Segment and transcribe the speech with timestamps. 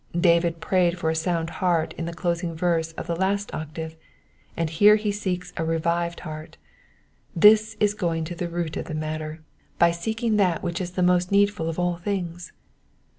[0.19, 3.95] David prayed for a sound heart in the closing verse of the last octave,
[4.57, 6.57] and here he seeks a revived heart;
[7.35, 9.43] this is going to the roet of the matter,
[9.77, 12.51] by seeking that which is the most needful of all things.